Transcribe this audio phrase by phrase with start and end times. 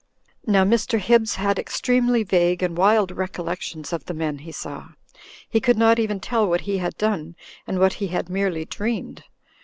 [0.47, 0.97] Now, Mr.
[0.99, 4.93] Hibbs had extremely vague and wild recollections of the men he saw;
[5.47, 7.35] he could not even tell what he had done
[7.67, 9.25] and what he had merely dreamed.